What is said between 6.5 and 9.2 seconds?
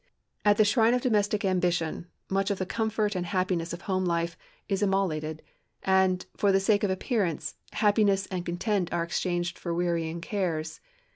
the sake of appearance, happiness and content are